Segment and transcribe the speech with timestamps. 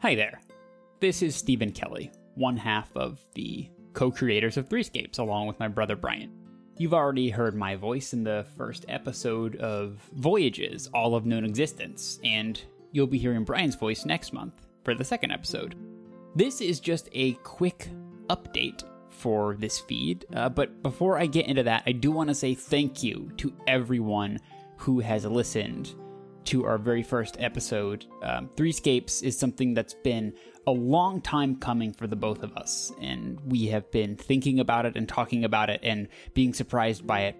[0.00, 0.42] Hi there.
[1.00, 5.68] This is Stephen Kelly, one half of the co creators of Threescapes, along with my
[5.68, 6.30] brother Brian.
[6.76, 12.20] You've already heard my voice in the first episode of Voyages, All of Known Existence,
[12.22, 12.62] and
[12.92, 15.74] you'll be hearing Brian's voice next month for the second episode.
[16.34, 17.88] This is just a quick
[18.28, 22.34] update for this feed, uh, but before I get into that, I do want to
[22.34, 24.40] say thank you to everyone
[24.76, 25.94] who has listened
[26.46, 28.06] to our very first episode.
[28.22, 30.34] Um, Threescapes is something that's been
[30.66, 34.86] a long time coming for the both of us, and we have been thinking about
[34.86, 37.36] it and talking about it and being surprised by it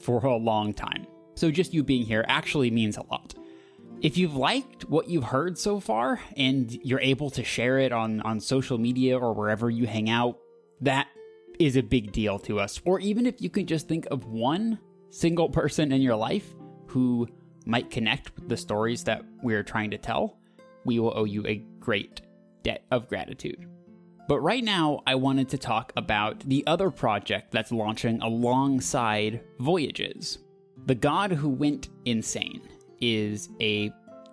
[0.00, 1.06] for a long time.
[1.34, 3.34] So just you being here actually means a lot.
[4.00, 8.20] If you've liked what you've heard so far and you're able to share it on,
[8.20, 10.38] on social media or wherever you hang out,
[10.82, 11.08] that
[11.58, 12.80] is a big deal to us.
[12.84, 14.78] Or even if you can just think of one
[15.10, 16.54] single person in your life
[16.86, 17.26] who
[17.68, 20.38] might connect with the stories that we're trying to tell,
[20.84, 22.22] we will owe you a great
[22.62, 23.66] debt of gratitude.
[24.26, 30.38] But right now, I wanted to talk about the other project that's launching alongside Voyages.
[30.86, 32.62] The God Who Went Insane
[33.00, 33.92] is a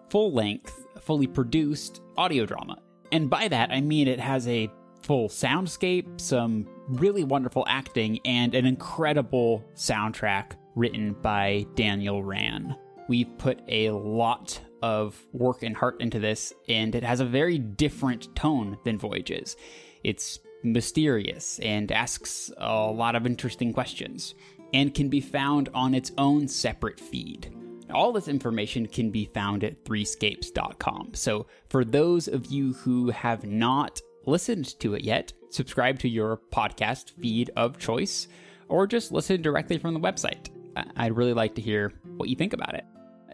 [0.10, 2.78] full length, fully produced audio drama.
[3.12, 4.70] And by that, I mean it has a
[5.02, 12.76] full soundscape, some really wonderful acting, and an incredible soundtrack written by Daniel Rand.
[13.08, 17.58] We've put a lot of work and heart into this, and it has a very
[17.58, 19.56] different tone than Voyages.
[20.04, 24.34] It's mysterious and asks a lot of interesting questions,
[24.74, 27.54] and can be found on its own separate feed.
[27.94, 31.14] All this information can be found at threescapes.com.
[31.14, 36.38] So, for those of you who have not listened to it yet, subscribe to your
[36.52, 38.28] podcast feed of choice,
[38.68, 40.50] or just listen directly from the website.
[40.98, 42.86] I'd really like to hear what you think about it.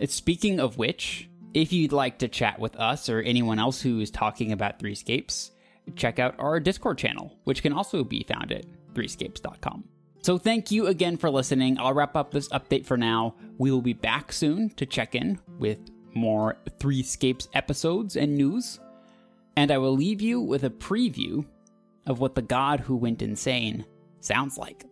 [0.08, 4.10] Speaking of which, if you'd like to chat with us or anyone else who is
[4.10, 5.52] talking about Threescapes,
[5.96, 9.84] check out our Discord channel, which can also be found at threescapes.com.
[10.22, 11.80] So thank you again for listening.
[11.80, 13.36] I'll wrap up this update for now.
[13.58, 15.80] We will be back soon to check in with
[16.14, 18.80] more Threescapes episodes and news.
[19.58, 21.46] And I will leave you with a preview
[22.06, 23.86] of what the god who went insane
[24.20, 24.86] sounds like.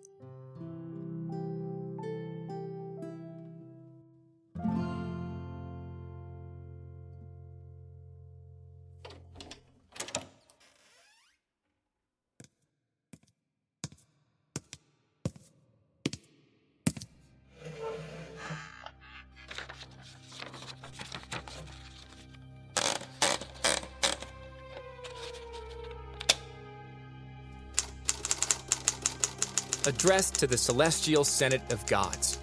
[29.90, 32.38] Addressed to the Celestial Senate of Gods.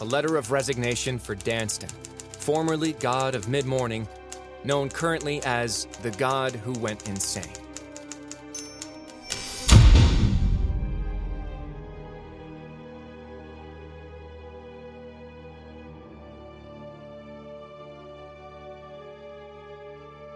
[0.00, 1.90] A letter of resignation for Danston,
[2.38, 4.08] formerly God of Mid Morning,
[4.64, 7.44] known currently as the God who went insane.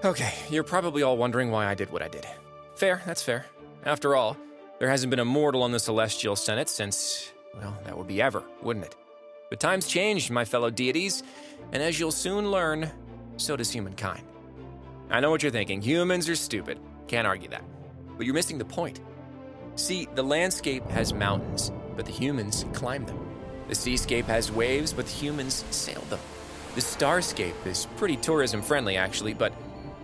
[0.04, 2.26] Okay, you're probably all wondering why I did what I did.
[2.74, 3.46] Fair, that's fair.
[3.86, 4.36] After all,
[4.78, 8.42] there hasn't been a mortal on the Celestial Senate since, well, that would be ever,
[8.62, 8.96] wouldn't it?
[9.50, 11.22] But times changed, my fellow deities,
[11.72, 12.90] and as you'll soon learn,
[13.36, 14.22] so does humankind.
[15.10, 16.78] I know what you're thinking humans are stupid.
[17.06, 17.64] Can't argue that.
[18.16, 19.00] But you're missing the point.
[19.76, 23.18] See, the landscape has mountains, but the humans climb them.
[23.68, 26.20] The seascape has waves, but the humans sail them.
[26.74, 29.52] The starscape is pretty tourism friendly, actually, but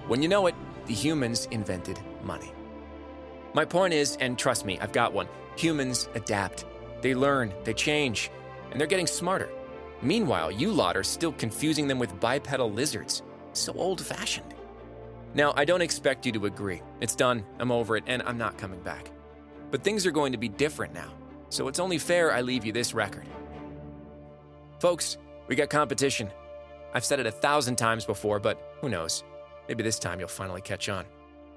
[0.07, 0.55] when you know it,
[0.87, 2.53] the humans invented money.
[3.53, 6.65] My point is, and trust me, I've got one humans adapt.
[7.03, 8.31] They learn, they change,
[8.71, 9.51] and they're getting smarter.
[10.03, 13.23] Meanwhile, you lot are still confusing them with bipedal lizards.
[13.53, 14.55] So old fashioned.
[15.35, 16.83] Now, I don't expect you to agree.
[17.01, 19.11] It's done, I'm over it, and I'm not coming back.
[19.71, 21.13] But things are going to be different now,
[21.49, 23.27] so it's only fair I leave you this record.
[24.81, 26.31] Folks, we got competition.
[26.95, 29.23] I've said it a thousand times before, but who knows?
[29.69, 31.05] Maybe this time you'll finally catch on.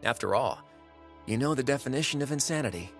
[0.03, 0.61] After all,
[1.25, 2.91] you know the definition of insanity